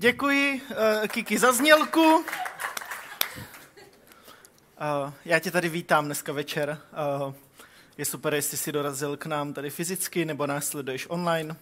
[0.00, 2.14] Děkuji, uh, Kiki, za znělku.
[2.14, 2.24] Uh,
[5.24, 6.78] já tě tady vítám dneska večer.
[7.24, 7.34] Uh,
[7.98, 11.56] je super, jestli jsi dorazil k nám tady fyzicky nebo nás sleduješ online.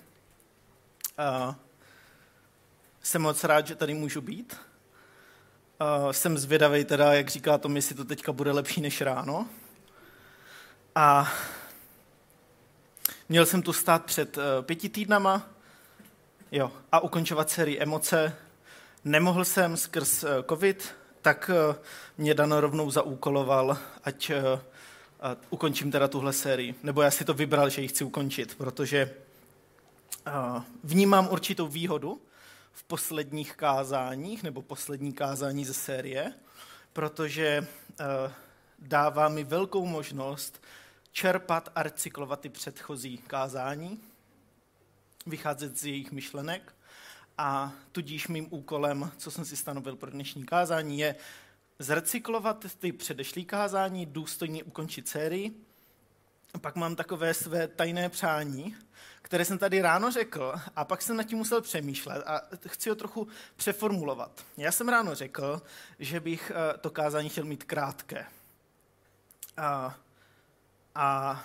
[1.49, 1.55] Uh,
[3.03, 4.57] jsem moc rád, že tady můžu být.
[5.81, 9.49] Uh, jsem zvědavý teda, jak říká to, jestli to teďka bude lepší než ráno.
[10.95, 11.33] A
[13.29, 15.58] měl jsem tu stát před uh, pěti týdnama,
[16.53, 18.37] Jo, a ukončovat sérii emoce.
[19.05, 21.77] Nemohl jsem skrz eh, covid, tak eh,
[22.19, 24.61] mě Dan rovnou zaúkoloval, ať eh,
[25.51, 26.75] ukončím teda tuhle sérii.
[26.83, 29.15] Nebo já si to vybral, že ji chci ukončit, protože
[30.85, 32.21] vnímám určitou výhodu
[32.73, 36.33] v posledních kázáních, nebo poslední kázání ze série,
[36.93, 37.67] protože
[38.79, 40.63] dává mi velkou možnost
[41.13, 44.01] čerpat a recyklovat ty předchozí kázání,
[45.29, 46.75] vycházet z jejich myšlenek
[47.39, 51.15] a tudíž mým úkolem, co jsem si stanovil pro dnešní kázání, je
[51.79, 55.53] zrecyklovat ty předešlý kázání, důstojně ukončit sérii.
[56.55, 58.77] A pak mám takové své tajné přání,
[59.23, 62.95] které jsem tady ráno řekl a pak jsem nad tím musel přemýšlet a chci ho
[62.95, 64.45] trochu přeformulovat.
[64.57, 65.63] Já jsem ráno řekl,
[65.99, 68.27] že bych eh, to kázání chtěl mít krátké.
[69.57, 69.99] A,
[70.95, 71.45] a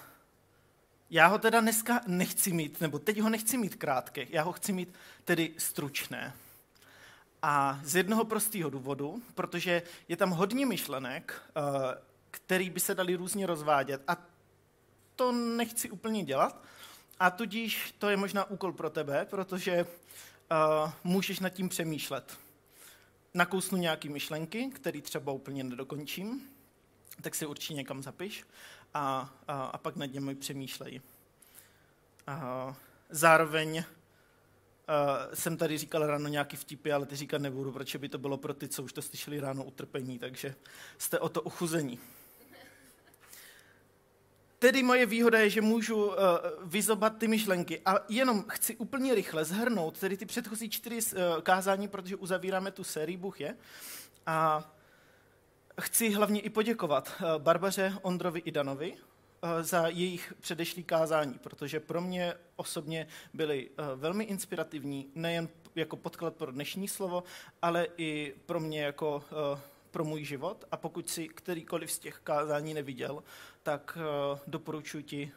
[1.14, 4.74] já ho teda dneska nechci mít, nebo teď ho nechci mít krátké, já ho chci
[4.74, 4.94] mít
[5.26, 6.34] tedy stručné.
[7.42, 11.62] A z jednoho prostého důvodu, protože je tam hodně myšlenek, eh,
[12.32, 14.18] který by se dali různě rozvádět a
[15.16, 16.64] to nechci úplně dělat.
[17.20, 22.38] A tudíž to je možná úkol pro tebe, protože uh, můžeš nad tím přemýšlet.
[23.34, 26.50] Nakousnu nějaké myšlenky, které třeba úplně nedokončím,
[27.22, 28.46] tak si určitě někam zapiš
[28.94, 31.02] a, a, a pak nad němi přemýšlej.
[32.28, 32.76] A
[33.10, 33.84] zároveň
[34.90, 38.38] Uh, jsem tady říkal ráno nějaký vtipy, ale ty říkat nebudu, protože by to bylo
[38.38, 40.56] pro ty, co už to slyšeli ráno utrpení, takže
[40.98, 42.00] jste o to uchuzení.
[44.60, 46.14] Tedy moje výhoda je, že můžu uh,
[46.64, 51.88] vyzobat ty myšlenky a jenom chci úplně rychle zhrnout tedy ty předchozí čtyři uh, kázání,
[51.88, 53.58] protože uzavíráme tu sérii Bůh je.
[54.26, 54.72] A
[55.82, 61.80] Chci hlavně i poděkovat eh, Barbaře, Ondrovi i Danovi eh, za jejich předešlý kázání, protože
[61.80, 67.24] pro mě osobně byly eh, velmi inspirativní, nejen jako podklad pro dnešní slovo,
[67.62, 69.24] ale i pro mě jako
[69.92, 70.66] pro můj život.
[70.72, 73.24] A pokud si kterýkoliv z těch kázání neviděl,
[73.64, 73.98] tak
[74.48, 75.32] doporučuji ti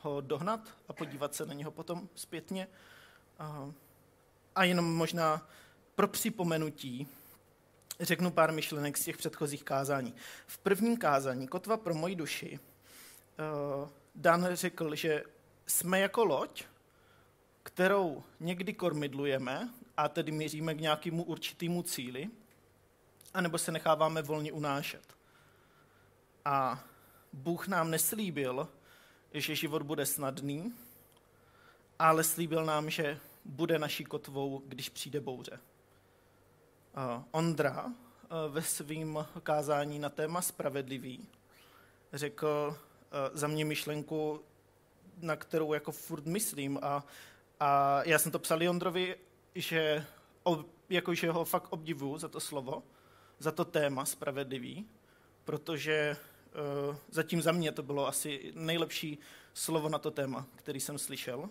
[0.00, 2.68] ho dohnat a podívat se na něho potom zpětně.
[4.54, 5.48] A jenom možná
[5.94, 7.08] pro připomenutí,
[8.00, 10.14] řeknu pár myšlenek z těch předchozích kázání.
[10.46, 12.60] V prvním kázání, Kotva pro moji duši,
[13.38, 15.24] eh, Dan řekl, že
[15.66, 16.64] jsme jako loď,
[17.62, 22.30] kterou někdy kormidlujeme a tedy míříme k nějakému určitému cíli,
[23.34, 25.16] anebo se necháváme volně unášet.
[26.44, 26.84] A
[27.32, 28.68] Bůh nám neslíbil,
[29.34, 30.74] že život bude snadný,
[31.98, 35.60] ale slíbil nám, že bude naší kotvou, když přijde bouře.
[37.30, 41.28] Ondra eh, ve svém kázání na téma spravedlivý
[42.12, 44.40] řekl eh, za mě myšlenku,
[45.16, 47.04] na kterou jako furt myslím a,
[47.60, 49.16] a já jsem to psal Ondrovi,
[49.54, 50.04] že,
[50.88, 52.82] jako, že ho fakt obdivuju za to slovo,
[53.38, 54.86] za to téma spravedlivý,
[55.44, 56.16] protože
[56.88, 59.18] uh, zatím za mě to bylo asi nejlepší
[59.54, 61.48] slovo na to téma, který jsem slyšel.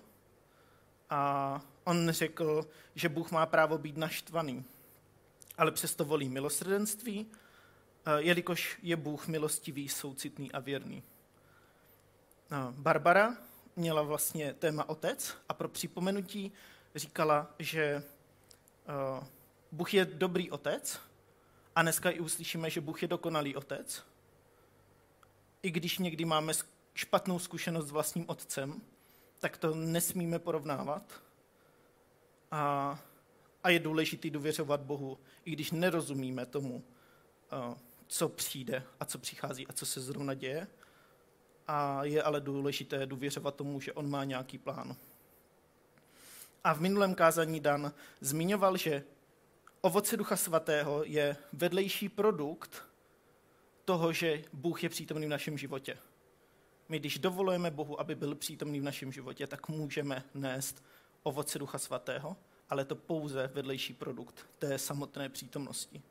[1.10, 2.66] A on řekl,
[2.96, 4.66] že Bůh má právo být naštvaný,
[5.58, 7.28] ale přesto volí milosrdenství,
[8.06, 11.04] eh, jelikož je Bůh milostivý, soucitný a věrný.
[12.52, 13.38] Eh, Barbara
[13.76, 16.52] měla vlastně téma otec a pro připomenutí
[16.96, 18.04] říkala, že eh,
[19.72, 21.00] Bůh je dobrý otec
[21.76, 24.04] a dneska i uslyšíme, že Bůh je dokonalý otec.
[25.64, 26.54] I když někdy máme
[26.94, 28.82] špatnou zkušenost s vlastním otcem,
[29.40, 31.04] tak to nesmíme porovnávat.
[32.52, 33.00] A
[33.64, 36.84] a je důležité důvěřovat Bohu, i když nerozumíme tomu,
[37.52, 37.76] eh,
[38.08, 40.68] co přijde a co přichází a co se zrovna děje.
[41.68, 44.96] A je ale důležité důvěřovat tomu, že on má nějaký plán.
[46.64, 49.04] A v minulém kázání Dan zmiňoval, že
[49.82, 52.84] ovoce Ducha Svatého je vedlejší produkt
[53.86, 55.98] toho, že Bůh je přítomný v našem životě.
[56.90, 60.84] My, když dovolujeme Bohu, aby byl přítomný v našem životě, tak můžeme nést
[61.24, 62.38] ovoce Ducha Svatého
[62.72, 66.02] ale to pouze vedlejší produkt té samotné přítomnosti.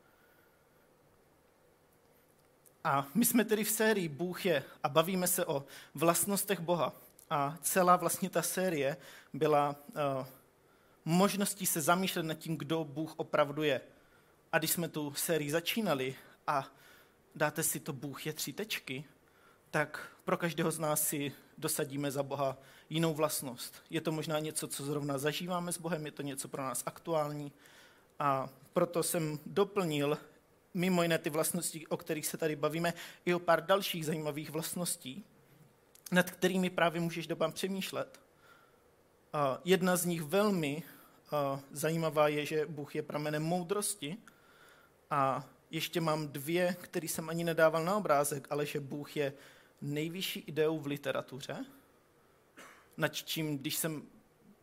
[2.83, 5.65] A my jsme tedy v sérii Bůh je a bavíme se o
[5.95, 6.93] vlastnostech Boha.
[7.29, 8.97] A celá vlastně ta série
[9.33, 9.75] byla
[10.19, 10.25] uh,
[11.05, 13.81] možností se zamýšlet nad tím, kdo Bůh opravdu je.
[14.51, 16.15] A když jsme tu sérii začínali
[16.47, 16.67] a
[17.35, 19.05] dáte si to Bůh je tři tečky,
[19.71, 22.57] tak pro každého z nás si dosadíme za Boha
[22.91, 23.75] jinou vlastnost.
[23.89, 27.51] Je to možná něco, co zrovna zažíváme s Bohem, je to něco pro nás aktuální.
[28.19, 30.17] A proto jsem doplnil
[30.73, 32.93] mimo jiné ty vlastnosti, o kterých se tady bavíme,
[33.25, 35.23] i o pár dalších zajímavých vlastností,
[36.11, 38.19] nad kterými právě můžeš doba přemýšlet.
[39.33, 40.83] A jedna z nich velmi
[41.71, 44.17] zajímavá je, že Bůh je pramenem moudrosti
[45.09, 49.33] a ještě mám dvě, které jsem ani nedával na obrázek, ale že Bůh je
[49.81, 51.65] nejvyšší ideou v literatuře,
[52.97, 54.07] nad čím, když jsem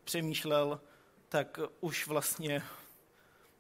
[0.05, 0.81] přemýšlel,
[1.29, 2.63] tak už vlastně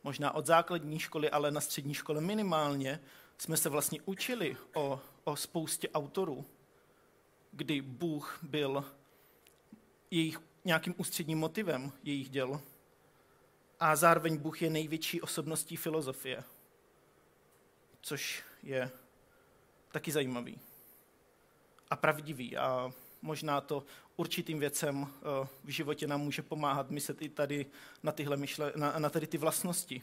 [0.04, 3.00] možná od základní školy, ale na střední škole minimálně,
[3.38, 6.44] jsme se vlastně učili o, o spoustě autorů,
[7.52, 8.84] kdy Bůh byl
[10.10, 12.60] jejich nějakým ústředním motivem jejich děl.
[13.80, 16.44] A zároveň Bůh je největší osobností filozofie,
[18.00, 18.90] což je
[19.92, 20.60] taky zajímavý
[21.90, 22.56] a pravdivý.
[22.56, 22.92] A
[23.22, 23.84] možná to
[24.18, 27.66] určitým věcem eh, v životě nám může pomáhat myslet i tady
[28.02, 30.02] na, tyhle myšle, na, na tady ty vlastnosti.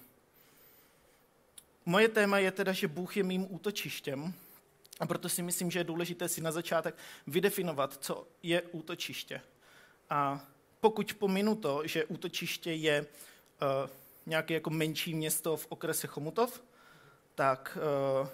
[1.86, 4.34] Moje téma je teda, že Bůh je mým útočištěm
[5.00, 6.96] a proto si myslím, že je důležité si na začátek
[7.28, 9.42] vydefinovat, co je útočiště.
[10.10, 10.46] A
[10.80, 13.90] pokud pominu to, že útočiště je uh,
[14.26, 16.64] nějaké jako menší město v okrese Chomutov,
[17.36, 17.78] tak
[18.22, 18.28] uh,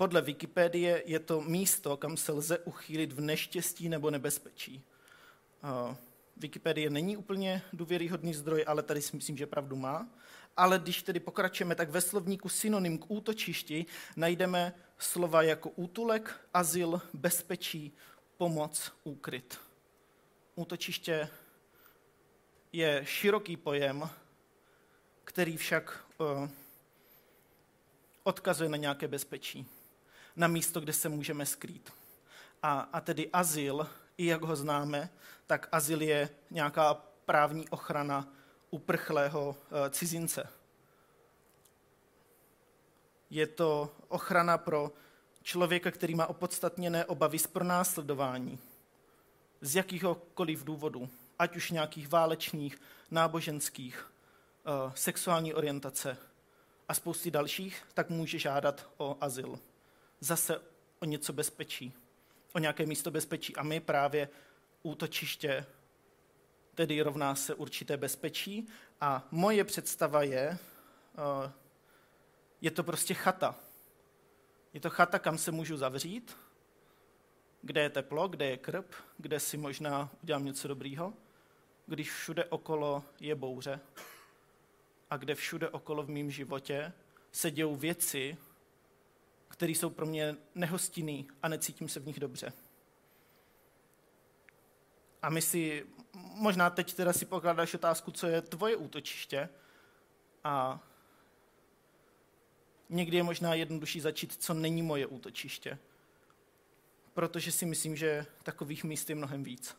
[0.00, 4.84] podle Wikipedie je to místo, kam se lze uchýlit v neštěstí nebo nebezpečí.
[5.62, 5.94] Uh,
[6.36, 10.08] Wikipedie není úplně důvěryhodný zdroj, ale tady si myslím, že pravdu má.
[10.56, 13.86] Ale když tedy pokračujeme, tak ve slovníku synonym k útočišti
[14.16, 17.92] najdeme slova jako útulek, azyl, bezpečí,
[18.36, 19.58] pomoc, úkryt.
[20.54, 21.28] Útočiště
[22.72, 24.10] je široký pojem,
[25.24, 26.48] který však uh,
[28.24, 29.66] odkazuje na nějaké bezpečí,
[30.40, 31.92] na místo, kde se můžeme skrýt.
[32.62, 33.88] A, a tedy azyl,
[34.18, 35.10] i jak ho známe,
[35.46, 36.94] tak azyl je nějaká
[37.24, 38.28] právní ochrana
[38.70, 40.48] uprchlého uh, cizince.
[43.30, 44.92] Je to ochrana pro
[45.42, 48.58] člověka, který má opodstatněné obavy z pronásledování,
[49.60, 51.08] z jakýchkoliv důvodů,
[51.38, 56.16] ať už nějakých válečných, náboženských, uh, sexuální orientace
[56.88, 59.58] a spousty dalších, tak může žádat o azyl.
[60.20, 60.60] Zase
[61.00, 61.94] o něco bezpečí,
[62.54, 63.56] o nějaké místo bezpečí.
[63.56, 64.28] A my právě
[64.82, 65.66] útočiště
[66.74, 68.68] tedy rovná se určité bezpečí.
[69.00, 70.58] A moje představa je,
[71.18, 71.50] uh,
[72.60, 73.54] je to prostě chata.
[74.72, 76.36] Je to chata, kam se můžu zavřít,
[77.62, 81.14] kde je teplo, kde je krb, kde si možná udělám něco dobrýho,
[81.86, 83.80] když všude okolo je bouře
[85.10, 86.92] a kde všude okolo v mém životě
[87.32, 88.36] se dějou věci,
[89.50, 92.52] které jsou pro mě nehostinný a necítím se v nich dobře.
[95.22, 99.48] A my si, možná teď teda si pokládáš otázku, co je tvoje útočiště
[100.44, 100.80] a
[102.88, 105.78] někdy je možná jednodušší začít, co není moje útočiště.
[107.14, 109.76] Protože si myslím, že takových míst je mnohem víc.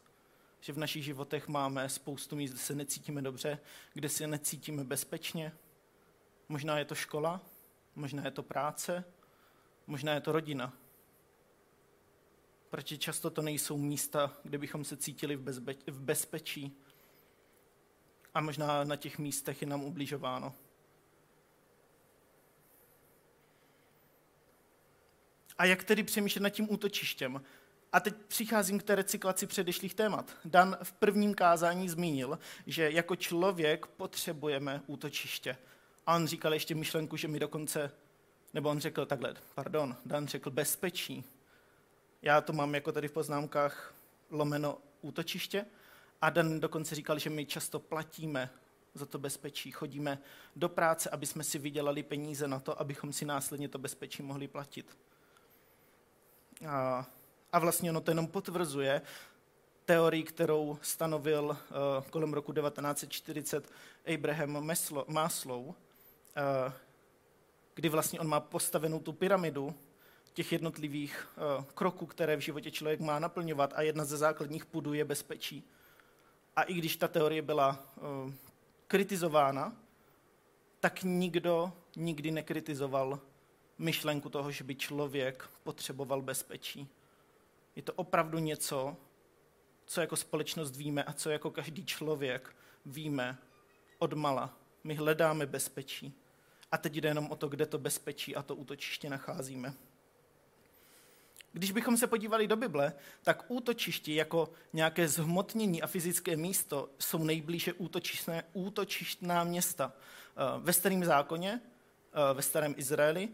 [0.60, 3.60] Že v našich životech máme spoustu míst, kde se necítíme dobře,
[3.94, 5.52] kde se necítíme bezpečně.
[6.50, 7.42] Možná je to škola,
[7.96, 9.04] možná je to práce,
[9.92, 10.74] možná je to rodina.
[12.70, 16.78] Protože často to nejsou místa, kde bychom se cítili v, v bezpečí.
[18.34, 20.56] A možná na těch místech je nám ubližováno.
[25.58, 27.44] A jak tedy přemýšlet nad tím útočištěm?
[27.92, 30.38] A teď přicházím k té recyklaci předešlých témat.
[30.46, 35.58] Dan v prvním kázání zmínil, že jako člověk potřebujeme útočiště.
[36.06, 37.92] A on říkal ještě myšlenku, že mi dokonce,
[38.54, 41.24] nebo on řekl takhle, pardon, Dan řekl bezpečí.
[42.22, 43.94] Já to mám jako tady v poznámkách
[44.30, 45.66] lomeno útočiště.
[46.22, 48.50] A Dan dokonce říkal, že my často platíme
[48.94, 49.72] za to bezpečí.
[49.72, 50.20] Chodíme
[50.56, 54.48] do práce, aby jsme si vydělali peníze na to, abychom si následně to bezpečí mohli
[54.48, 54.98] platit.
[56.68, 57.06] A,
[57.52, 59.02] a vlastně ono to jenom potvrzuje
[59.86, 61.58] teorii, kterou stanovil uh,
[62.10, 63.72] kolem roku 1940
[64.14, 64.68] Abraham
[65.08, 65.74] Maslow, uh,
[67.82, 69.76] kdy vlastně on má postavenou tu pyramidu
[70.34, 74.94] těch jednotlivých uh, kroků, které v životě člověk má naplňovat a jedna ze základních půdů
[74.94, 75.64] je bezpečí.
[76.56, 78.34] A i když ta teorie byla uh,
[78.88, 79.78] kritizována,
[80.80, 83.20] tak nikdo nikdy nekritizoval
[83.78, 86.88] myšlenku toho, že by člověk potřeboval bezpečí.
[87.76, 88.98] Je to opravdu něco,
[89.86, 93.38] co jako společnost víme a co jako každý člověk víme
[94.00, 94.58] odmala.
[94.84, 96.21] My hledáme bezpečí.
[96.72, 99.74] A teď jde jenom o to, kde to bezpečí a to útočiště nacházíme.
[101.54, 107.24] Když bychom se podívali do Bible, tak útočiště jako nějaké zhmotnění a fyzické místo jsou
[107.24, 109.94] nejblíže útočištné, útočištná města.
[109.96, 113.30] Eh, ve starém zákoně, eh, ve starém Izraeli,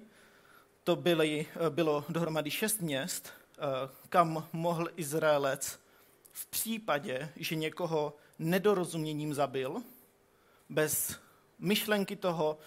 [0.84, 3.34] to byly, eh, bylo dohromady šest měst,
[4.10, 5.80] kam mohl Izraelec
[6.32, 9.82] v případě, že někoho nedorozuměním zabil,
[10.70, 11.20] bez
[11.60, 12.58] myšlenky toho,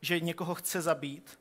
[0.00, 1.40] že někoho chce zabít,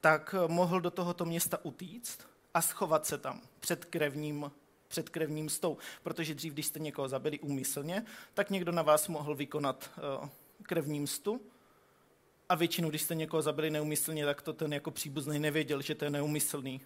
[0.00, 4.50] tak mohl do tohoto města utíct a schovat se tam před krevním,
[4.88, 5.78] před krevním stou.
[6.02, 8.04] Protože dřív, když jste někoho zabili úmyslně,
[8.34, 9.90] tak někdo na vás mohl vykonat
[10.20, 10.28] uh,
[10.62, 11.40] krevní mstu.
[12.48, 16.04] A většinou, když jste někoho zabili neumyslně, tak to ten jako příbuzný nevěděl, že to
[16.04, 16.80] je neumyslný.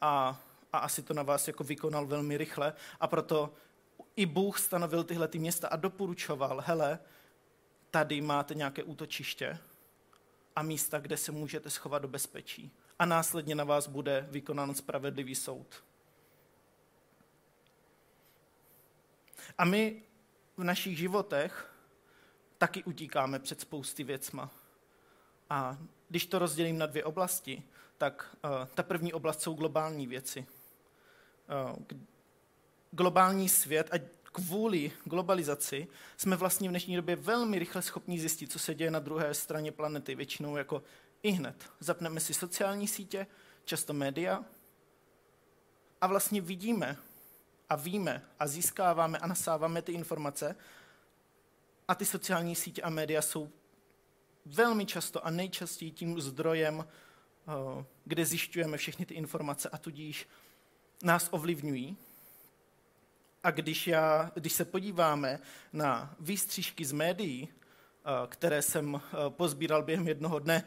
[0.00, 0.40] A,
[0.72, 2.72] a asi to na vás jako vykonal velmi rychle.
[3.00, 3.52] A proto
[4.16, 6.98] i Bůh stanovil tyhle ty města a doporučoval, hele,
[7.94, 9.58] tady máte nějaké útočiště,
[10.56, 12.70] a místa, kde se můžete schovat do bezpečí.
[12.98, 15.84] A následně na vás bude vykonán spravedlivý soud.
[19.58, 20.02] A my
[20.56, 21.74] v našich životech
[22.58, 24.50] taky utíkáme před spousty věcma.
[25.50, 27.62] A když to rozdělím na dvě oblasti,
[27.98, 30.46] tak uh, ta první oblast jsou globální věci.
[31.70, 31.98] Uh,
[32.90, 38.58] globální svět a kvůli globalizaci jsme vlastně v dnešní době velmi rychle schopni zjistit, co
[38.58, 40.82] se děje na druhé straně planety, většinou jako
[41.22, 41.70] i hned.
[41.80, 43.26] Zapneme si sociální sítě,
[43.64, 44.44] často média
[46.00, 46.96] a vlastně vidíme
[47.68, 50.56] a víme a získáváme a nasáváme ty informace
[51.88, 53.50] a ty sociální sítě a média jsou
[54.46, 60.28] velmi často a nejčastěji tím zdrojem, eh, kde zjišťujeme všechny ty informace a tudíž
[61.02, 61.96] nás ovlivňují.
[63.44, 65.38] A když, já, když se podíváme
[65.72, 70.64] na výstřížky z médií, eh, které jsem eh, pozbíral během jednoho dne,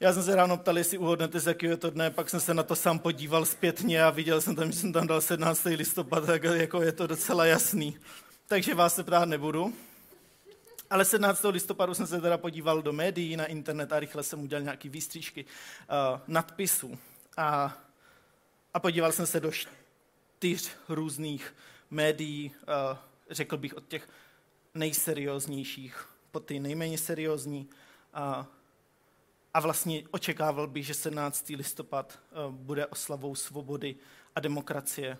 [0.00, 2.54] já jsem se ráno ptal, jestli uhodnete, z jakého je to dne, pak jsem se
[2.54, 5.64] na to sám podíval zpětně a viděl jsem tam, že jsem tam dal 17.
[5.64, 7.98] listopad, tak jako je to docela jasný.
[8.46, 9.74] Takže vás se ptát nebudu.
[10.90, 11.44] Ale 17.
[11.50, 15.44] listopadu jsem se teda podíval do médií na internet a rychle jsem udělal nějaký výstřížky
[15.44, 16.98] uh, nadpisů.
[17.36, 17.78] A,
[18.74, 21.54] a podíval jsem se do čtyř různých
[21.94, 22.52] médií,
[23.30, 24.08] řekl bych od těch
[24.74, 27.70] nejserióznějších po ty nejméně seriózní.
[28.12, 28.46] A,
[29.60, 31.48] vlastně očekával bych, že 17.
[31.48, 32.18] listopad
[32.50, 33.96] bude oslavou svobody
[34.34, 35.18] a demokracie.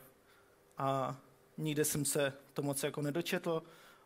[0.79, 1.17] A
[1.59, 3.63] nikde jsem se to moc jako nedočetl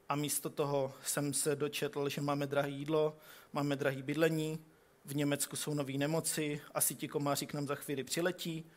[0.09, 3.17] a místo toho jsem se dočetl, že máme drahé jídlo,
[3.53, 4.59] máme drahé bydlení,
[5.05, 8.71] v Německu jsou nové nemoci, asi ti komáři k nám za chvíli přiletí,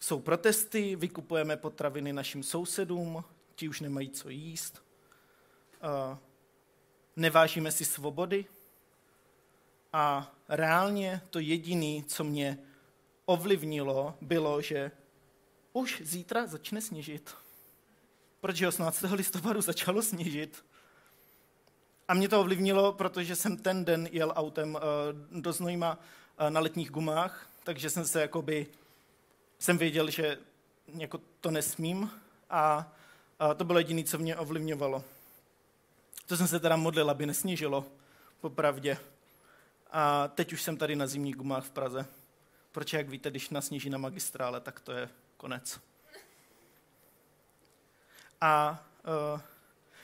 [0.00, 4.82] jsou protesty, vykupujeme potraviny našim sousedům, ti už nemají co jíst.
[7.16, 8.44] Nevážíme si svobody.
[9.92, 12.58] A reálně to jediné, co mě
[13.24, 14.90] ovlivnilo, bylo, že
[15.72, 17.34] už zítra začne sněžit.
[18.40, 19.02] Protože 18.
[19.12, 20.64] listopadu začalo sněžit.
[22.08, 25.98] A mě to ovlivnilo, protože jsem ten den jel autem eh, do Znojma
[26.38, 28.66] eh, na letních gumách, takže jsem se jakoby
[29.60, 30.38] jsem věděl, že
[30.86, 32.10] jako to nesmím
[32.50, 32.92] a,
[33.38, 35.04] a to bylo jediné, co mě ovlivňovalo.
[36.26, 37.86] To jsem se teda modlil, aby nesnížilo,
[38.40, 38.98] popravdě.
[39.90, 42.06] A teď už jsem tady na zimních gumách v Praze.
[42.72, 45.80] Proč, jak víte, když nasněží na magistrále, tak to je konec.
[48.40, 48.84] A
[49.34, 49.40] uh,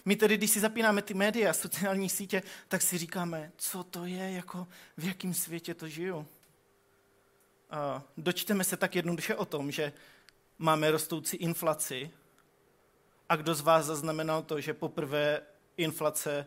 [0.04, 4.32] my tedy, když si zapínáme ty média, sociální sítě, tak si říkáme, co to je,
[4.32, 6.26] jako v jakém světě to žiju
[8.16, 9.92] dočteme se tak jednoduše o tom, že
[10.58, 12.11] máme rostoucí inflaci
[13.28, 15.42] a kdo z vás zaznamenal to, že poprvé
[15.76, 16.46] inflace e,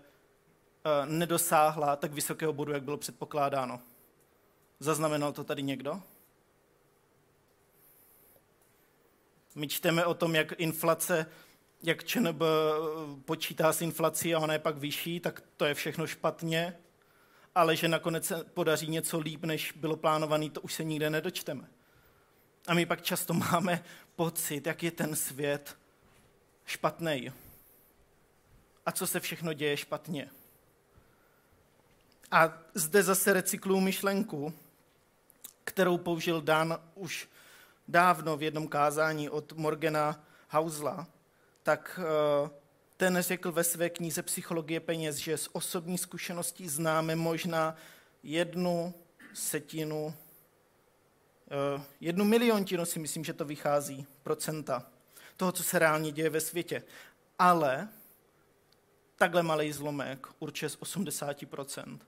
[1.05, 3.81] nedosáhla tak vysokého bodu, jak bylo předpokládáno.
[4.79, 6.01] Zaznamenal to tady někdo?
[9.55, 11.25] My čteme o tom, jak inflace,
[11.83, 12.41] jak ČNB
[13.25, 16.77] počítá s inflací a ona je pak vyšší, tak to je všechno špatně
[17.56, 21.70] ale že nakonec se podaří něco líp, než bylo plánované, to už se nikde nedočteme.
[22.68, 23.84] A my pak často máme
[24.15, 25.77] pocit, jak je ten svět
[26.65, 27.32] špatný.
[28.86, 30.29] A co se všechno děje špatně.
[32.32, 34.53] A zde zase recykluju myšlenku,
[35.63, 37.29] kterou použil Dan už
[37.88, 41.08] dávno v jednom kázání od Morgana Hausla,
[41.63, 42.00] tak
[42.44, 42.50] uh,
[43.00, 47.75] ten řekl ve své knize Psychologie peněz, že z osobní zkušeností známe možná
[48.24, 48.94] jednu
[49.34, 50.13] setinu,
[51.51, 54.91] eh, jednu miliontinu si myslím, že to vychází, procenta
[55.38, 56.84] toho, co se reálně děje ve světě.
[57.39, 57.89] Ale
[59.15, 62.00] takhle malý zlomek určuje z 80%,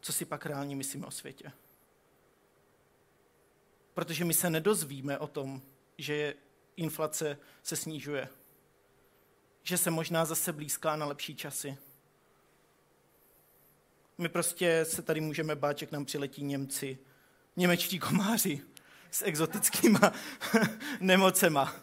[0.00, 1.52] co si pak reálně myslíme o světě.
[3.94, 5.62] Protože my se nedozvíme o tom,
[5.98, 6.34] že
[6.76, 8.28] inflace se snižuje,
[9.68, 11.78] že se možná zase blízká na lepší časy.
[14.18, 16.98] My prostě se tady můžeme bát, že k nám přiletí Němci,
[17.56, 18.62] němečtí komáři
[19.10, 20.12] s exotickýma
[21.00, 21.74] nemocema.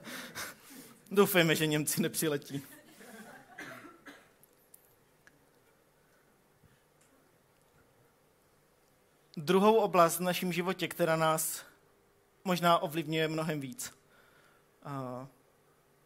[1.10, 2.62] Doufejme, že Němci nepřiletí.
[9.36, 11.64] Druhou oblast v našem životě, která nás
[12.44, 13.94] možná ovlivňuje mnohem víc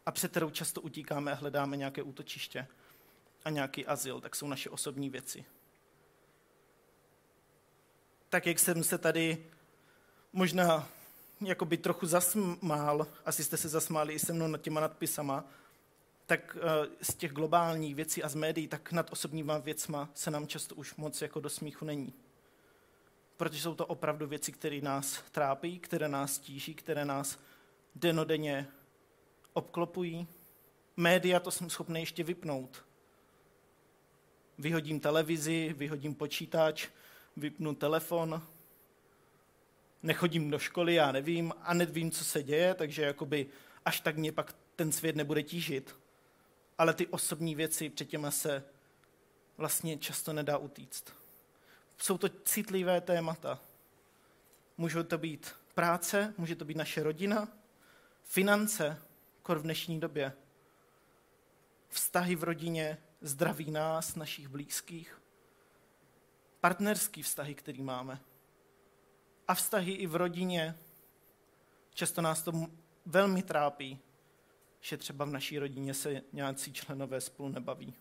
[0.05, 2.67] a, před kterou často utíkáme a hledáme nějaké útočiště
[3.45, 5.45] a nějaký azyl, tak jsou naše osobní věci.
[8.29, 9.45] Tak jak jsem se tady
[10.33, 10.89] možná
[11.41, 15.45] jakoby trochu zasmál, asi jste se zasmáli i se mnou nad těma nadpisama,
[16.25, 20.47] tak eh, z těch globálních věcí a z médií, tak nad osobníma věcma se nám
[20.47, 22.13] často už moc jako do smíchu není.
[23.37, 27.39] Protože jsou to opravdu věci, které nás trápí, které nás tíží, které nás
[27.95, 28.67] denodenně
[29.53, 30.27] obklopují.
[30.97, 32.85] Média to jsem schopný ještě vypnout.
[34.57, 36.87] Vyhodím televizi, vyhodím počítač,
[37.37, 38.41] vypnu telefon,
[40.03, 43.47] nechodím do školy, já nevím a nevím, co se děje, takže jakoby
[43.85, 45.95] až tak mě pak ten svět nebude tížit.
[46.77, 48.63] Ale ty osobní věci před těma se
[49.57, 51.13] vlastně často nedá utíct.
[51.97, 53.59] Jsou to citlivé témata.
[54.77, 57.47] Můžou to být práce, může to být naše rodina,
[58.23, 59.01] finance,
[59.43, 60.33] kor v dnešní době,
[61.89, 65.21] vztahy v rodině, zdraví nás, našich blízkých,
[66.61, 68.19] partnerský vztahy, který máme
[69.47, 70.77] a vztahy i v rodině.
[71.93, 72.51] Často nás to
[73.05, 73.99] velmi trápí,
[74.81, 77.93] že třeba v naší rodině se nějací členové spolu nebaví.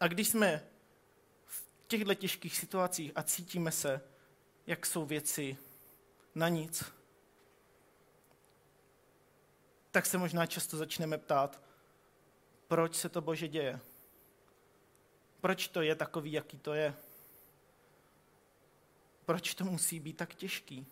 [0.00, 0.66] A když jsme
[1.46, 4.00] v těchto těžkých situacích a cítíme se,
[4.66, 5.56] jak jsou věci
[6.34, 6.99] na nic,
[9.90, 11.60] tak se možná často začneme ptát,
[12.68, 13.80] proč se to Bože děje?
[15.40, 16.94] Proč to je takový, jaký to je?
[19.24, 20.86] Proč to musí být tak těžký?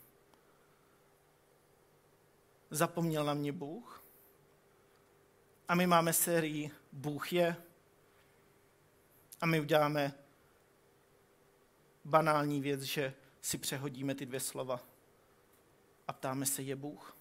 [2.70, 4.04] Zapomněl na mě Bůh?
[5.68, 7.56] A my máme sérii Bůh je.
[9.40, 10.14] A my uděláme
[12.04, 14.80] banální věc, že si přehodíme ty dvě slova
[16.08, 17.17] a ptáme se, je Bůh?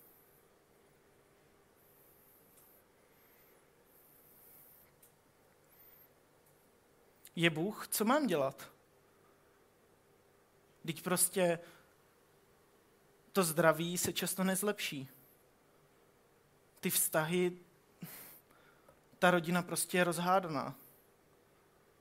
[7.37, 7.87] Je Bůh?
[7.87, 8.71] Co mám dělat?
[10.85, 11.59] Teď prostě
[13.31, 15.09] to zdraví se často nezlepší.
[16.79, 17.57] Ty vztahy,
[19.19, 20.75] ta rodina prostě je rozhádaná.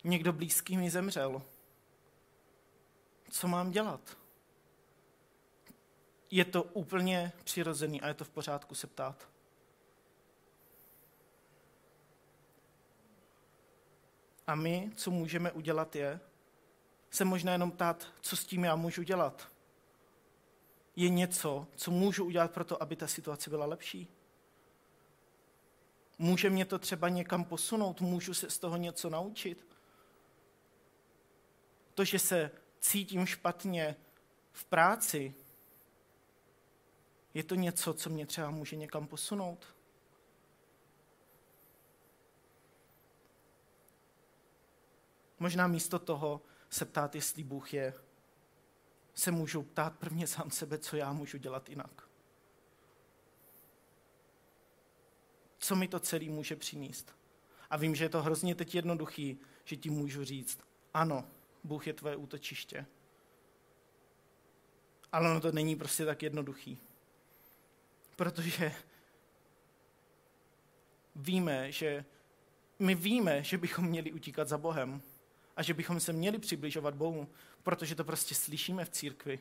[0.05, 1.42] Někdo blízký mi zemřel.
[3.31, 4.18] Co mám dělat?
[6.31, 9.29] Je to úplně přirozený a je to v pořádku se ptát.
[14.46, 16.20] A my, co můžeme udělat, je,
[17.11, 19.48] se možná jenom ptát, co s tím já můžu dělat.
[20.96, 24.09] Je něco, co můžu udělat pro to, aby ta situace byla lepší?
[26.18, 28.00] Může mě to třeba někam posunout?
[28.00, 29.66] Můžu se z toho něco naučit?
[31.94, 33.96] To, že se cítím špatně
[34.52, 35.35] v práci,
[37.35, 39.75] je to něco, co mě třeba může někam posunout?
[45.38, 47.94] Možná místo toho se ptát, jestli Bůh je,
[49.14, 52.09] se můžu ptát prvně sám sebe, co já můžu dělat jinak.
[55.59, 57.16] Co mi to celý může přinést?
[57.70, 60.59] A vím, že je to hrozně teď jednoduchý, že ti můžu říct,
[60.94, 61.25] ano,
[61.64, 62.87] Bůh je tvoje útočiště.
[65.12, 66.79] Ale ono to není prostě tak jednoduchý.
[68.16, 68.72] Protože
[71.16, 72.05] víme, že
[72.79, 75.03] my víme, že bychom měli utíkat za Bohem
[75.56, 77.28] a že bychom se měli přibližovat Bohu,
[77.62, 79.40] protože to prostě slyšíme v církvi.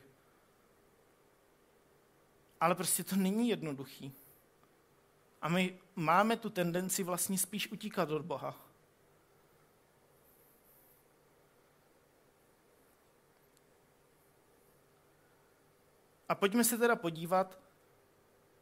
[2.60, 4.12] Ale prostě to není jednoduchý.
[5.42, 8.66] A my máme tu tendenci vlastně spíš utíkat od Boha.
[16.28, 17.58] A pojďme se teda podívat,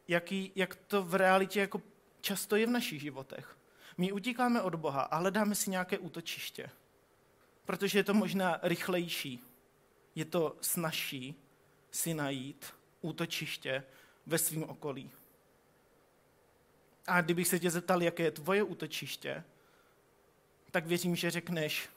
[0.07, 1.81] jaký, jak to v realitě jako
[2.21, 3.57] často je v našich životech.
[3.97, 6.69] My utíkáme od Boha a hledáme si nějaké útočiště
[7.65, 9.43] protože je to možná rychlejší,
[10.15, 11.35] je to snažší
[11.91, 13.83] si najít útočiště
[14.25, 15.11] ve svém okolí.
[17.07, 19.43] A kdybych se tě zeptal, jaké je tvoje útočiště,
[20.71, 21.89] tak věřím, že řekneš,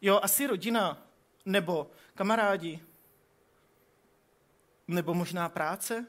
[0.00, 1.06] jo, asi rodina,
[1.44, 2.80] nebo kamarádi,
[4.88, 6.06] nebo možná práce.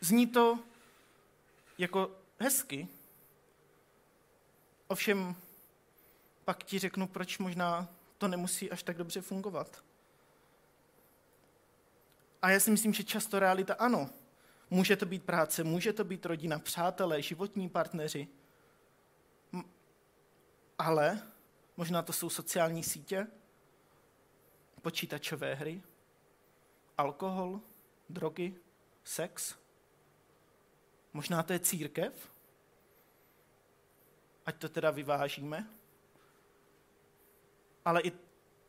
[0.00, 0.58] Zní to
[1.78, 2.88] jako hezky.
[4.86, 5.36] Ovšem,
[6.50, 9.84] pak ti řeknu, proč možná to nemusí až tak dobře fungovat.
[12.42, 14.10] A já si myslím, že často realita ano.
[14.70, 18.28] Může to být práce, může to být rodina, přátelé, životní partneři.
[20.78, 21.22] Ale
[21.76, 23.26] možná to jsou sociální sítě,
[24.82, 25.82] počítačové hry,
[26.98, 27.60] alkohol,
[28.08, 28.54] drogy,
[29.04, 29.54] sex.
[31.12, 32.32] Možná to je církev,
[34.46, 35.79] ať to teda vyvážíme.
[37.84, 38.12] Ale i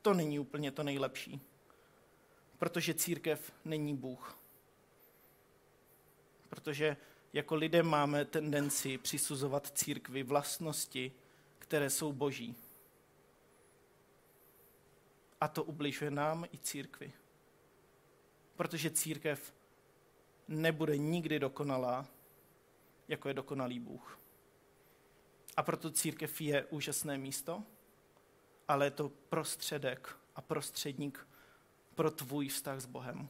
[0.01, 1.41] to není úplně to nejlepší,
[2.57, 4.37] protože církev není Bůh.
[6.49, 6.97] Protože
[7.33, 11.11] jako lidé máme tendenci přisuzovat církvi vlastnosti,
[11.59, 12.55] které jsou boží.
[15.41, 17.13] A to ubližuje nám i církvi.
[18.55, 19.53] Protože církev
[20.47, 22.07] nebude nikdy dokonalá,
[23.07, 24.19] jako je dokonalý Bůh.
[25.57, 27.63] A proto církev je úžasné místo,
[28.67, 31.27] ale je to prostředek a prostředník
[31.95, 33.29] pro tvůj vztah s Bohem.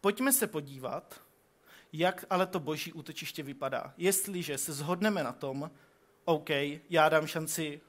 [0.00, 1.20] Pojďme se podívat,
[1.92, 3.94] jak ale to boží útočiště vypadá.
[3.96, 5.70] Jestliže se zhodneme na tom,
[6.24, 6.50] OK,
[6.90, 7.80] já dám šanci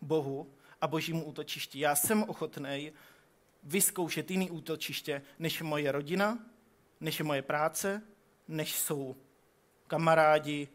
[0.00, 1.80] Bohu a božímu útočišti.
[1.80, 2.92] Já jsem ochotný
[3.62, 6.38] vyzkoušet jiný útočiště, než je moje rodina,
[7.00, 8.02] než je moje práce,
[8.48, 9.16] než jsou
[9.86, 10.68] kamarádi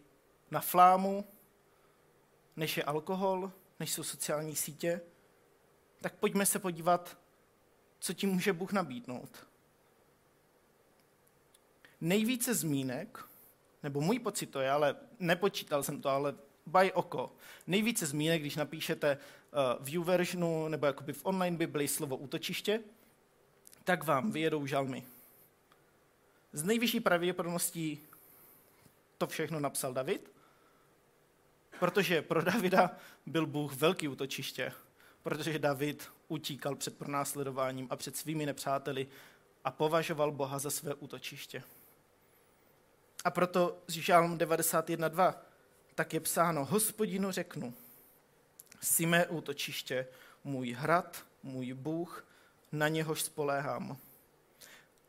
[0.52, 1.26] na flámu,
[2.56, 5.02] než je alkohol, než jsou sociální sítě,
[6.02, 7.18] tak pojďme se podívat,
[8.00, 9.48] co tím může Bůh nabídnout.
[12.02, 13.26] Nejvíce zmínek,
[13.84, 17.32] nebo můj pocit to je, ale nepočítal jsem to, ale by oko.
[17.68, 22.80] Nejvíce zmínek, když napíšete uh, view versionu nebo jakoby v online Bibli slovo útočiště,
[23.84, 25.04] tak vám vyjedou žalmy.
[26.54, 28.00] Z nejvyšší pravděpodobností
[29.18, 30.35] to všechno napsal David,
[31.80, 32.92] protože pro Davida
[33.26, 34.72] byl Bůh velký útočiště,
[35.24, 39.08] protože David utíkal před pronásledováním a před svými nepřáteli
[39.64, 41.64] a považoval Boha za své útočiště.
[43.24, 45.34] A proto z Žálm 91.2
[45.96, 47.74] tak je psáno, hospodinu řeknu,
[48.82, 50.08] jsi mé útočiště,
[50.44, 52.28] můj hrad, můj Bůh,
[52.72, 53.98] na něhož spoléhám.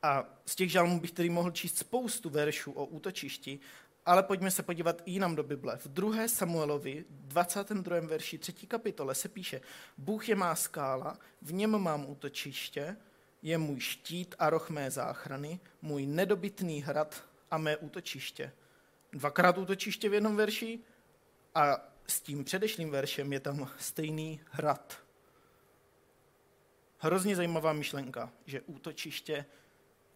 [0.03, 3.61] A z těch žalmů bych tedy mohl číst spoustu veršů o útočišti,
[4.07, 5.77] ale pojďme se podívat i jinam do Bible.
[5.77, 6.29] V 2.
[6.29, 8.01] Samuelovi, 22.
[8.01, 8.53] verši 3.
[8.53, 9.61] kapitole se píše,
[9.99, 12.97] Bůh je má skála, v něm mám útočiště,
[13.43, 18.53] je můj štít a roh mé záchrany, můj nedobytný hrad a mé útočiště.
[19.13, 20.79] Dvakrát útočiště v jednom verši
[21.55, 25.03] a s tím předešlým veršem je tam stejný hrad.
[26.99, 29.47] Hrozně zajímavá myšlenka, že útočiště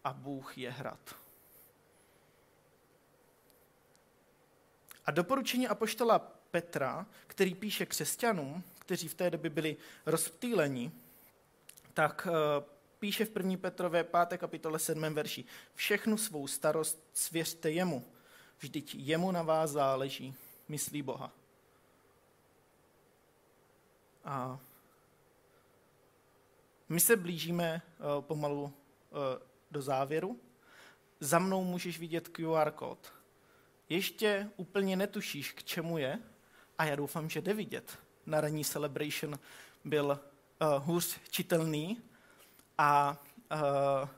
[0.04, 1.19] a Bůh je hrad.
[5.10, 6.18] A doporučení apoštola
[6.50, 10.92] Petra, který píše křesťanům, kteří v té době byli rozptýleni,
[11.94, 12.64] tak eh,
[12.98, 13.56] píše v 1.
[13.56, 14.38] Petrové 5.
[14.38, 15.02] kapitole 7.
[15.14, 15.44] verši.
[15.74, 18.06] Všechnu svou starost svěřte jemu,
[18.58, 20.34] vždyť jemu na vás záleží,
[20.68, 21.32] myslí Boha.
[24.24, 24.60] A
[26.88, 28.72] my se blížíme uh, pomalu uh,
[29.70, 30.40] do závěru.
[31.20, 33.19] Za mnou můžeš vidět QR kód.
[33.90, 36.18] Ještě úplně netušíš, k čemu je,
[36.78, 37.98] a já doufám, že jde vidět.
[38.26, 39.38] Na ranní celebration
[39.84, 40.06] byl
[40.60, 42.00] uh, hůř čitelný
[42.78, 43.20] a
[43.52, 44.08] uh,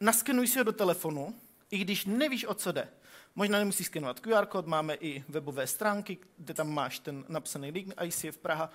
[0.00, 2.88] naskenuj si ho do telefonu, i když nevíš, o co jde.
[3.34, 7.94] Možná nemusíš skenovat QR kód, máme i webové stránky, kde tam máš ten napsaný link
[8.04, 8.70] ICF Praha,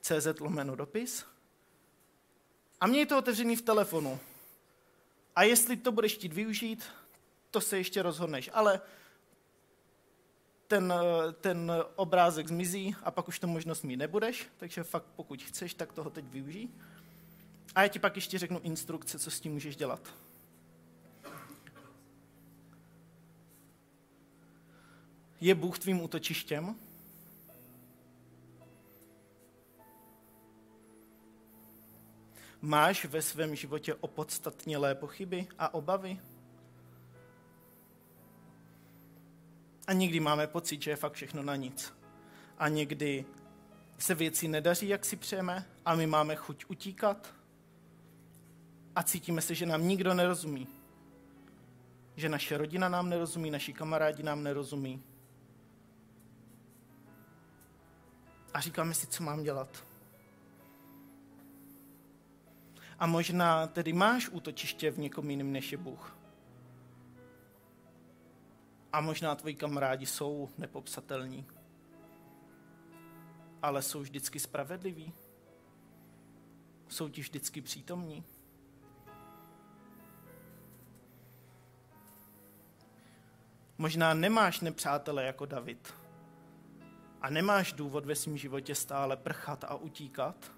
[0.00, 1.24] CZ lomeno dopis.
[2.80, 4.20] A měj to otevřený v telefonu.
[5.36, 6.84] A jestli to budeš chtít využít,
[7.50, 8.50] to se ještě rozhodneš.
[8.52, 8.80] Ale
[10.66, 10.94] ten,
[11.40, 15.92] ten obrázek zmizí a pak už to možnost mít nebudeš, takže fakt pokud chceš, tak
[15.92, 16.68] toho teď využij.
[17.74, 20.14] A já ti pak ještě řeknu instrukce, co s tím můžeš dělat.
[25.40, 26.76] Je Bůh tvým útočištěm?
[32.60, 36.20] Máš ve svém životě opodstatnělé pochyby a obavy?
[39.90, 41.94] A někdy máme pocit, že je fakt všechno na nic.
[42.58, 43.24] A někdy
[43.98, 47.34] se věci nedaří, jak si přejeme, a my máme chuť utíkat.
[48.96, 50.66] a cítíme se, že nám nikdo nerozumí.
[52.16, 55.02] Že naše rodina nám nerozumí, naši kamarádi nám nerozumí.
[58.54, 59.84] A říkáme si, co mám dělat.
[62.98, 66.19] A možná tedy máš útočiště v někom jiném než je Bůh.
[68.92, 71.46] A možná tvoji kamarádi jsou nepopsatelní.
[73.62, 75.12] Ale jsou vždycky spravedliví.
[76.88, 78.24] Jsou ti vždycky přítomní.
[83.78, 85.94] Možná nemáš nepřátele jako David.
[87.22, 90.52] A nemáš důvod ve svém životě stále prchat a utíkat.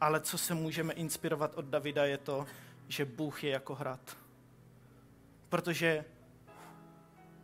[0.00, 2.46] Ale co se můžeme inspirovat od Davida je to,
[2.88, 4.25] že Bůh je jako hrad.
[5.48, 6.04] Protože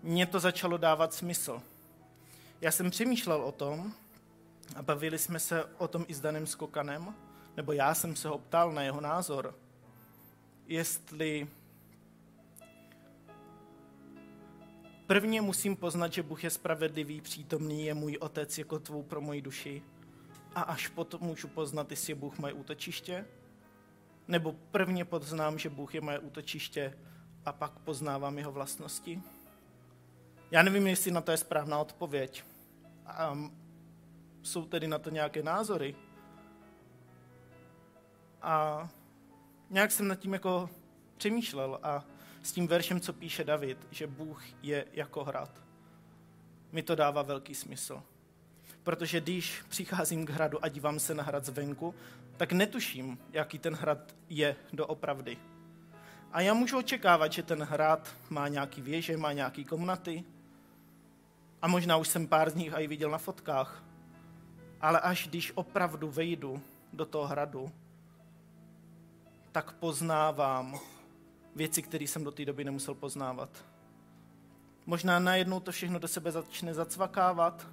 [0.02, 1.62] mě to začalo dávat smysl.
[2.60, 3.92] Já jsem přemýšlel o tom
[4.76, 7.14] a bavili jsme se o tom i s Danem Skokanem,
[7.56, 9.54] nebo já jsem se ho ptal na jeho názor,
[10.66, 11.48] jestli
[15.06, 19.42] prvně musím poznat, že Bůh je spravedlivý, přítomný, je můj otec jako tvou pro moji
[19.42, 19.82] duši
[20.54, 23.26] a až potom můžu poznat, jestli je Bůh moje útočiště,
[24.28, 26.98] nebo prvně poznám, že Bůh je moje útočiště
[27.46, 29.22] a pak poznávám jeho vlastnosti?
[30.50, 32.44] Já nevím, jestli na to je správná odpověď.
[33.06, 33.38] A
[34.42, 35.94] jsou tedy na to nějaké názory.
[38.42, 38.88] A
[39.70, 40.70] nějak jsem nad tím jako
[41.16, 42.04] přemýšlel a
[42.42, 45.50] s tím veršem, co píše David, že Bůh je jako hrad,
[46.72, 48.02] mi to dává velký smysl.
[48.82, 51.94] Protože když přicházím k hradu a dívám se na hrad zvenku,
[52.36, 55.38] tak netuším, jaký ten hrad je doopravdy.
[56.32, 60.24] A já můžu očekávat, že ten hrad má nějaký věže, má nějaký komnaty.
[61.62, 63.84] A možná už jsem pár z nich i viděl na fotkách.
[64.80, 67.72] Ale až když opravdu vejdu do toho hradu,
[69.52, 70.80] tak poznávám
[71.56, 73.64] věci, které jsem do té doby nemusel poznávat.
[74.86, 77.68] Možná najednou to všechno do sebe začne zacvakávat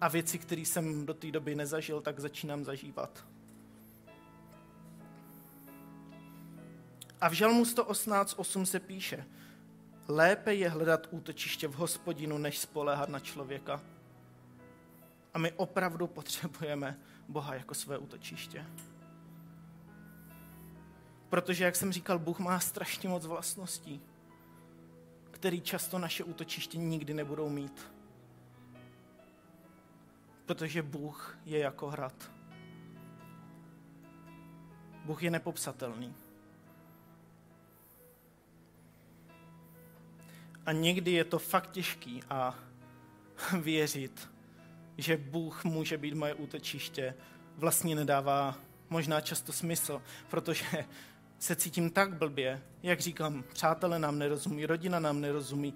[0.00, 3.24] a věci, které jsem do té doby nezažil, tak začínám zažívat.
[7.20, 9.26] A v Žalmu 118.8 se píše,
[10.08, 13.80] lépe je hledat útočiště v hospodinu, než spoléhat na člověka.
[15.34, 18.66] A my opravdu potřebujeme Boha jako své útočiště.
[21.28, 24.00] Protože, jak jsem říkal, Bůh má strašně moc vlastností,
[25.30, 27.92] který často naše útočiště nikdy nebudou mít.
[30.46, 32.30] Protože Bůh je jako hrad.
[35.04, 36.14] Bůh je nepopsatelný.
[40.70, 42.58] A někdy je to fakt těžký a
[43.62, 44.30] věřit,
[44.98, 47.14] že Bůh může být moje útočiště,
[47.56, 48.58] vlastně nedává
[48.90, 50.64] možná často smysl, protože
[51.38, 55.74] se cítím tak blbě, jak říkám, přátelé nám nerozumí, rodina nám nerozumí,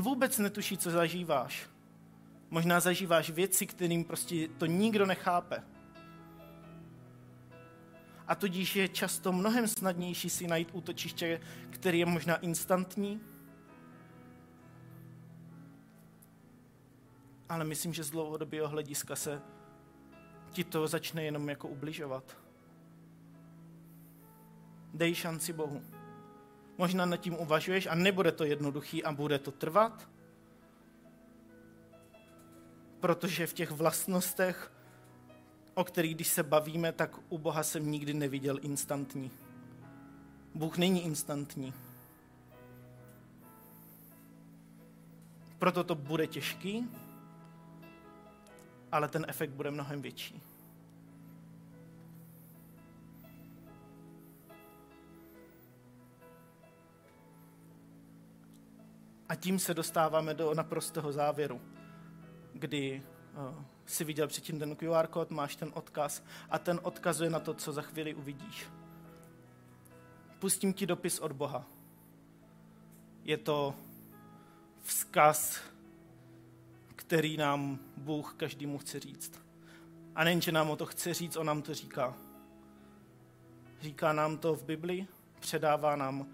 [0.00, 1.68] vůbec netuší, co zažíváš.
[2.50, 5.62] Možná zažíváš věci, kterým prostě to nikdo nechápe.
[8.28, 13.20] A tudíž je často mnohem snadnější si najít útočiště, který je možná instantní,
[17.48, 19.42] ale myslím, že z dlouhodobého hlediska se
[20.50, 22.36] ti to začne jenom jako ubližovat.
[24.94, 25.82] Dej šanci Bohu.
[26.78, 30.08] Možná nad tím uvažuješ a nebude to jednoduchý a bude to trvat,
[33.00, 34.72] protože v těch vlastnostech,
[35.74, 39.30] o kterých když se bavíme, tak u Boha jsem nikdy neviděl instantní.
[40.54, 41.74] Bůh není instantní.
[45.58, 46.88] Proto to bude těžký,
[48.92, 50.42] ale ten efekt bude mnohem větší.
[59.28, 61.60] A tím se dostáváme do naprostého závěru,
[62.52, 63.02] kdy
[63.34, 67.54] uh, si viděl předtím ten QR kód, máš ten odkaz a ten odkazuje na to,
[67.54, 68.66] co za chvíli uvidíš.
[70.38, 71.66] Pustím ti dopis od Boha.
[73.24, 73.74] Je to
[74.82, 75.60] vzkaz
[77.06, 79.32] který nám Bůh každému chce říct.
[80.14, 82.14] A nejen, že nám o to chce říct, on nám to říká.
[83.80, 85.06] Říká nám to v Bibli,
[85.40, 86.26] předává nám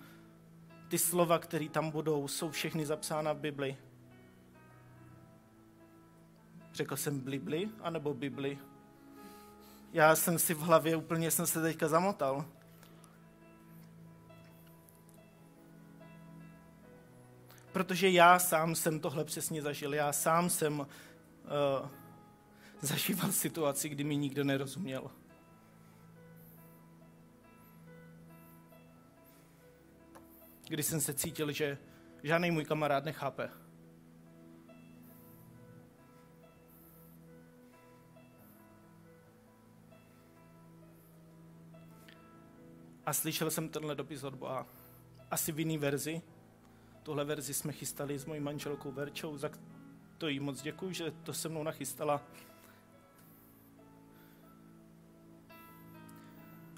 [0.89, 3.77] ty slova, které tam budou, jsou všechny zapsána v Bibli.
[6.73, 8.59] Řekl jsem Bibli, anebo Bibli?
[9.93, 12.45] Já jsem si v hlavě úplně, jsem se teďka zamotal.
[17.73, 19.95] Protože já sám jsem tohle přesně zažil.
[19.95, 20.87] Já sám jsem uh,
[22.81, 25.11] zažíval situaci, kdy mi nikdo nerozuměl.
[30.69, 31.79] Kdy jsem se cítil, že
[32.23, 33.51] žádný můj kamarád nechápe.
[43.07, 44.67] A slyšel jsem tenhle dopis od Boha.
[45.31, 46.23] Asi v jiný verzi,
[47.03, 49.51] Tuhle verzi jsme chystali s mojí manželkou Verčou, za
[50.19, 52.23] to jí moc děkuji, že to se mnou nachystala.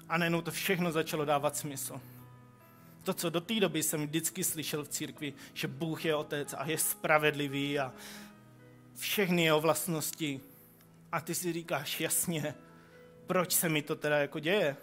[0.09, 2.01] A najednou to všechno začalo dávat smysl.
[3.03, 6.65] To, co do té doby jsem vždycky slyšel v církvi, že Bůh je otec a
[6.65, 7.93] je spravedlivý a
[8.95, 10.41] všechny jeho vlastnosti.
[11.11, 12.55] A ty si říkáš, jasně,
[13.27, 14.77] proč se mi to teda jako děje?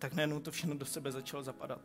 [0.00, 1.80] Tak najednou to všechno do sebe začalo zapadat.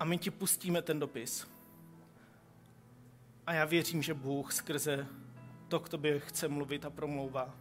[0.00, 1.46] A my ti pustíme ten dopis.
[3.46, 5.06] A já věřím, že Bůh skrze
[5.68, 7.54] to k tobě chce mluvit a promlouvá.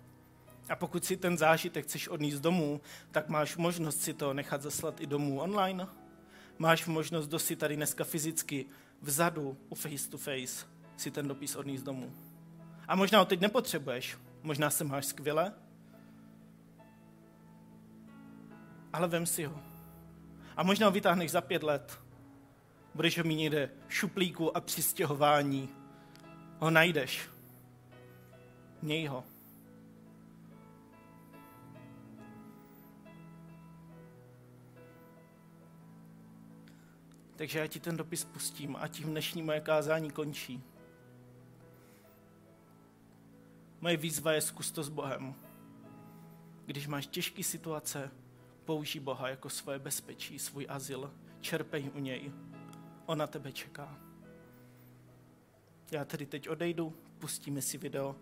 [0.69, 5.01] A pokud si ten zážitek chceš odníst domů, tak máš možnost si to nechat zaslat
[5.01, 5.87] i domů online.
[6.57, 8.65] Máš možnost do si tady dneska fyzicky
[9.01, 10.65] vzadu u face to face
[10.97, 12.32] si ten dopis odníst domů.
[12.87, 15.53] A možná ho teď nepotřebuješ, možná se máš skvěle,
[18.93, 19.59] ale vem si ho.
[20.57, 22.03] A možná ho vytáhneš za pět let
[22.95, 25.69] budeš ho mít někde šuplíku a při stěhování
[26.59, 27.29] ho najdeš.
[28.81, 29.23] Měj ho.
[37.35, 40.63] Takže já ti ten dopis pustím a tím dnešní moje kázání končí.
[43.83, 45.35] Moje výzva je zkus to s Bohem.
[46.65, 48.11] Když máš těžké situace,
[48.65, 51.13] použij Boha jako svoje bezpečí, svůj azyl.
[51.41, 52.31] Čerpej u něj.
[53.05, 53.99] On na tebe čeká.
[55.91, 58.15] Já tedy teď odejdu, pustíme si video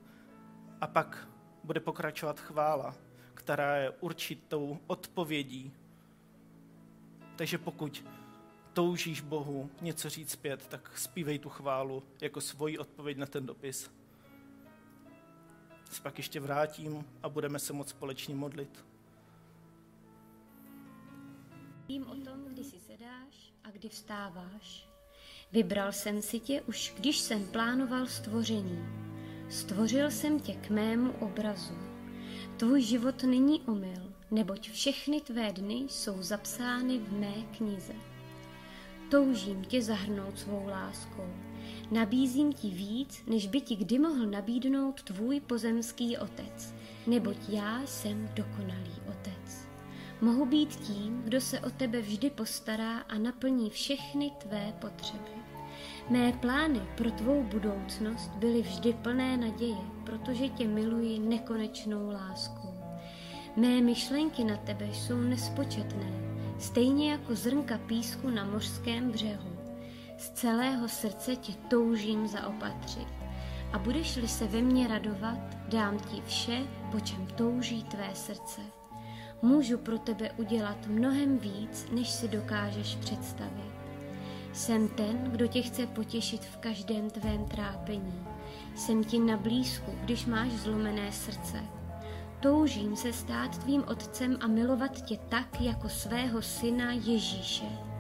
[0.82, 1.28] a pak
[1.64, 2.96] bude pokračovat chvála,
[3.34, 5.74] která je určitou odpovědí.
[7.36, 8.06] Takže pokud
[8.74, 14.01] toužíš Bohu něco říct zpět, tak zpívej tu chválu jako svoji odpověď na ten dopis.
[15.92, 18.86] Se pak ještě vrátím a budeme se moc společně modlit.
[21.88, 24.88] Vím o tom, kdy si sedáš a kdy vstáváš.
[25.52, 28.86] Vybral jsem si tě už, když jsem plánoval stvoření.
[29.50, 31.74] Stvořil jsem tě k mému obrazu.
[32.58, 37.96] Tvůj život není omyl, neboť všechny tvé dny jsou zapsány v mé knize.
[39.12, 41.51] Toužím tě zahrnout svou láskou.
[41.92, 46.76] Nabízím ti víc, než by ti kdy mohl nabídnout tvůj pozemský otec,
[47.08, 49.68] neboť já jsem dokonalý otec.
[50.22, 55.32] Mohu být tím, kdo se o tebe vždy postará a naplní všechny tvé potřeby.
[56.10, 62.74] Mé plány pro tvou budoucnost byly vždy plné naděje, protože tě miluji nekonečnou láskou.
[63.56, 66.12] Mé myšlenky na tebe jsou nespočetné,
[66.60, 69.61] stejně jako zrnka písku na mořském břehu.
[70.22, 73.08] Z celého srdce tě toužím zaopatřit.
[73.74, 78.62] A budeš-li se ve mně radovat, dám ti vše, po čem touží tvé srdce.
[79.42, 83.74] Můžu pro tebe udělat mnohem víc, než si dokážeš představit.
[84.54, 88.28] Jsem ten, kdo tě chce potěšit v každém tvém trápení.
[88.76, 91.64] Jsem ti na blízku, když máš zlomené srdce.
[92.40, 97.91] Toužím se stát tvým otcem a milovat tě tak, jako svého syna Ježíše.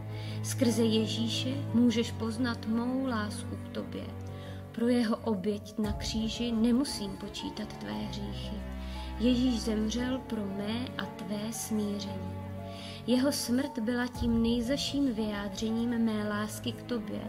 [0.43, 4.05] Skrze Ježíše můžeš poznat mou lásku k tobě.
[4.71, 8.55] Pro jeho oběť na kříži nemusím počítat tvé hříchy.
[9.19, 12.35] Ježíš zemřel pro mé a tvé smíření.
[13.07, 17.21] Jeho smrt byla tím nejzaším vyjádřením mé lásky k tobě.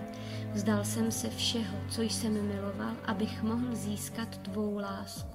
[0.53, 5.31] Vzdal jsem se všeho, co jsem miloval, abych mohl získat tvou lásku.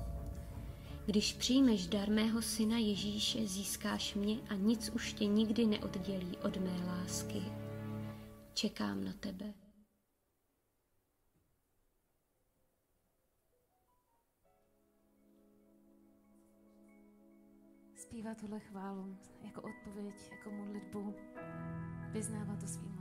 [1.05, 6.57] Když přijmeš dar mého syna Ježíše, získáš mě a nic už tě nikdy neoddělí od
[6.57, 7.41] mé lásky.
[8.57, 9.53] Čekám na tebe.
[17.95, 21.15] zpívat tuhle chválu jako odpověď, jako modlitbu,
[22.11, 22.96] vyznávat to svýma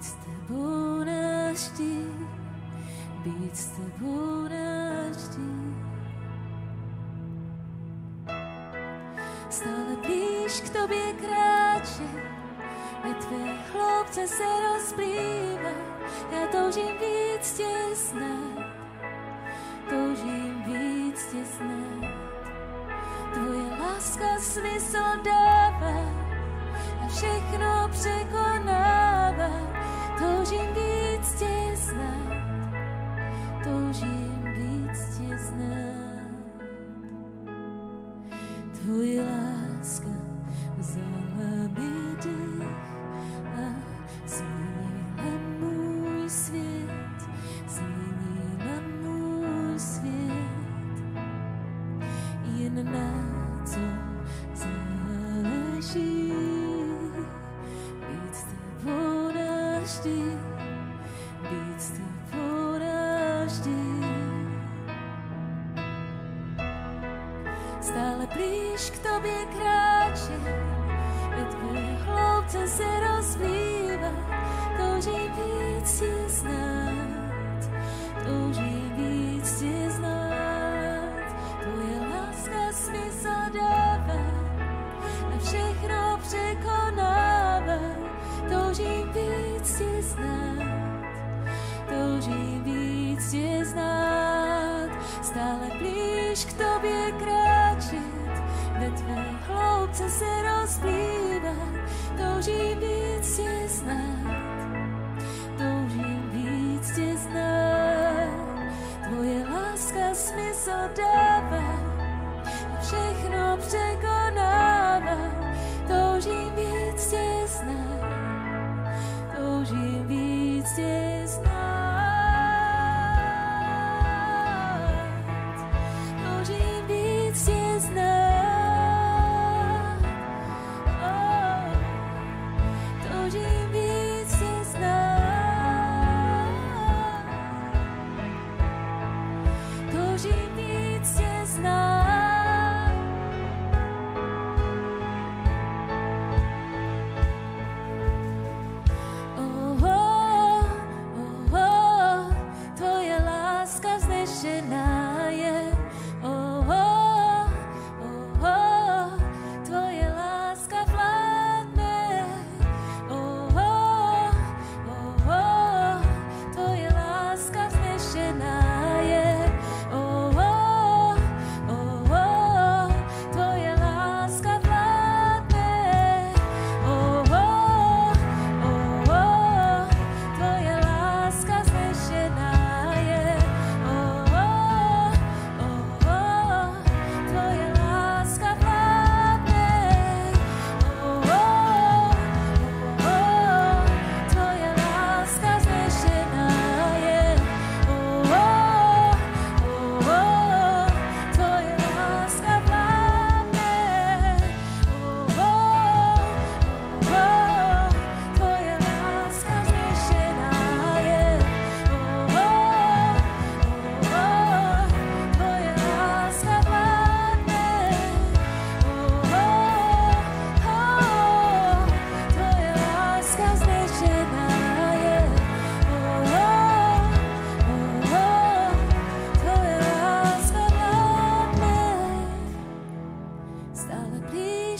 [0.00, 2.06] být s tebou navždy,
[3.24, 5.50] být s tebou navždy.
[9.50, 12.08] Stále píš k tobě kráče,
[13.04, 15.70] ve tvé hloubce se rozplývá,
[16.32, 18.66] já toužím víc tě znát,
[19.90, 22.10] toužím víc tě znát.
[23.34, 26.00] Tvoje láska smysl dává
[27.04, 27.79] a všechno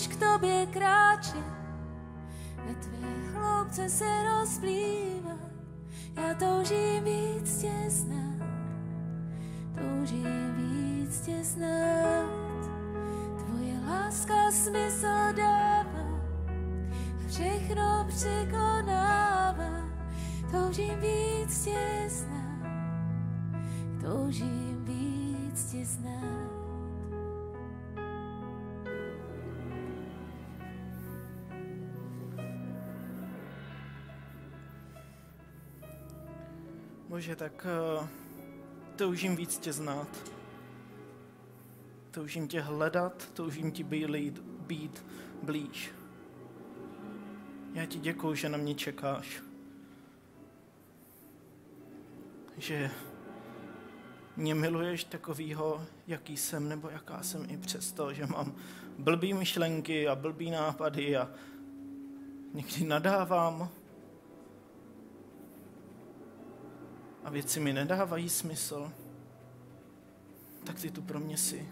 [0.01, 1.45] blíž k tobě kráčet,
[2.67, 5.37] ve tvé hloubce se rozplývá.
[6.17, 8.47] Já toužím víc tě znát,
[9.75, 12.71] toužím víc tě znát.
[13.39, 16.21] Tvoje láska smysl dává,
[17.29, 19.71] všechno překonává.
[20.51, 22.71] Toužím víc tě znát,
[24.01, 26.40] toužím víc tě znát.
[37.21, 37.67] Bože, tak
[38.01, 38.07] uh,
[38.97, 40.09] toužím víc tě znát.
[42.11, 45.05] Toužím tě hledat, toužím ti být, být
[45.43, 45.93] blíž.
[47.73, 49.43] Já ti děkuju, že na mě čekáš.
[52.57, 52.91] Že
[54.37, 58.55] mě miluješ takovýho, jaký jsem, nebo jaká jsem i přesto, že mám
[58.99, 61.31] blbý myšlenky a blbý nápady a
[62.55, 63.80] někdy nadávám.
[67.25, 68.93] A věci mi nedávají smysl,
[70.65, 71.69] tak ty tu pro mě jsi.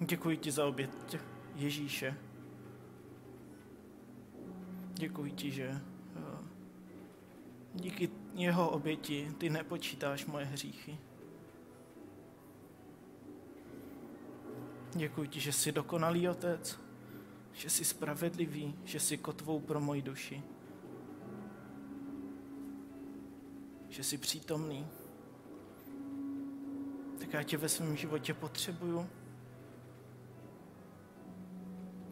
[0.00, 0.90] Děkuji ti za oběť
[1.54, 2.16] Ježíše.
[4.94, 5.80] Děkuji ti, že
[6.16, 6.38] eh,
[7.74, 10.98] díky jeho oběti ty nepočítáš moje hříchy.
[14.94, 16.80] Děkuji ti, že jsi dokonalý otec,
[17.54, 20.42] že jsi spravedlivý, že jsi kotvou pro moji duši.
[23.88, 24.86] Že jsi přítomný.
[27.18, 29.08] Tak já tě ve svém životě potřebuju.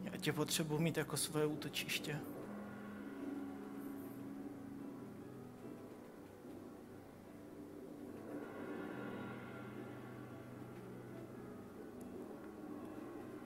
[0.03, 2.19] Já tě potřebuji mít jako svoje útočiště.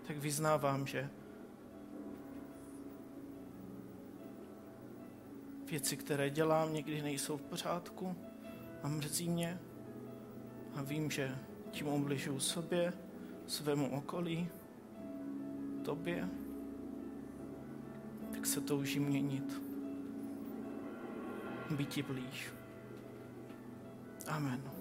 [0.08, 1.10] tak vyznávám, že
[5.70, 8.16] věci, které dělám, někdy nejsou v pořádku
[8.84, 9.60] a mrzí mě.
[10.76, 11.38] A vím, že
[11.72, 12.94] tím ubližuju sobě,
[13.48, 14.50] svému okolí,
[15.86, 16.30] tobě,
[18.32, 19.62] tak se toužím měnit.
[21.72, 22.52] Být ti blíž.
[24.28, 24.77] Amen.